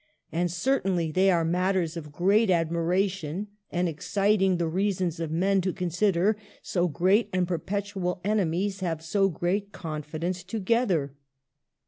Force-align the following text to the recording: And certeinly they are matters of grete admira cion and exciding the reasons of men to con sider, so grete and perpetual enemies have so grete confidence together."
And 0.31 0.49
certeinly 0.49 1.11
they 1.13 1.29
are 1.29 1.45
matters 1.45 1.95
of 1.95 2.11
grete 2.11 2.49
admira 2.49 3.07
cion 3.07 3.49
and 3.71 3.87
exciding 3.87 4.57
the 4.57 4.67
reasons 4.67 5.19
of 5.19 5.29
men 5.29 5.61
to 5.61 5.71
con 5.71 5.91
sider, 5.91 6.37
so 6.63 6.87
grete 6.87 7.29
and 7.31 7.47
perpetual 7.47 8.19
enemies 8.23 8.79
have 8.79 9.03
so 9.03 9.29
grete 9.29 9.71
confidence 9.73 10.43
together." 10.43 11.13